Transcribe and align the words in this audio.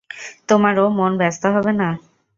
তোমারও 0.49 0.85
মন 0.97 1.11
ব্যস্ত 1.21 1.43
হবে 1.55 1.71
না? 1.73 1.89